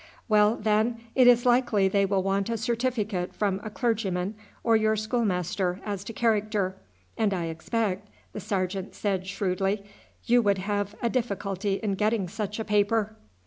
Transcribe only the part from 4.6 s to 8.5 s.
or your schoolmaster as to character; and I expect," the